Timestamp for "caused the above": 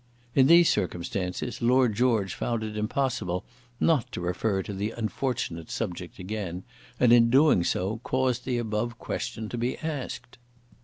8.03-8.97